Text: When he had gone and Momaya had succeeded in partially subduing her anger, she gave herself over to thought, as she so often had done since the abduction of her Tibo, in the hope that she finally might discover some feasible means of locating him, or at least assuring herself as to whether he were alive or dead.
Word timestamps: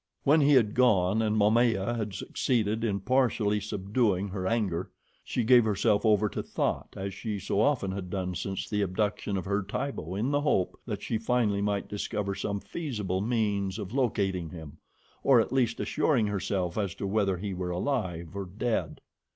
When 0.23 0.41
he 0.41 0.53
had 0.53 0.73
gone 0.73 1.21
and 1.21 1.37
Momaya 1.37 1.93
had 1.95 2.15
succeeded 2.15 2.83
in 2.83 3.01
partially 3.01 3.59
subduing 3.59 4.29
her 4.29 4.47
anger, 4.47 4.89
she 5.23 5.43
gave 5.43 5.63
herself 5.63 6.07
over 6.07 6.27
to 6.29 6.41
thought, 6.41 6.95
as 6.97 7.13
she 7.13 7.37
so 7.37 7.61
often 7.61 7.91
had 7.91 8.09
done 8.09 8.33
since 8.33 8.67
the 8.67 8.81
abduction 8.81 9.37
of 9.37 9.45
her 9.45 9.61
Tibo, 9.61 10.15
in 10.15 10.31
the 10.31 10.41
hope 10.41 10.79
that 10.87 11.03
she 11.03 11.19
finally 11.19 11.61
might 11.61 11.87
discover 11.87 12.33
some 12.33 12.59
feasible 12.59 13.21
means 13.21 13.77
of 13.77 13.93
locating 13.93 14.49
him, 14.49 14.79
or 15.23 15.39
at 15.39 15.53
least 15.53 15.79
assuring 15.79 16.25
herself 16.25 16.79
as 16.79 16.95
to 16.95 17.05
whether 17.05 17.37
he 17.37 17.53
were 17.53 17.69
alive 17.69 18.29
or 18.35 18.45
dead. 18.45 19.01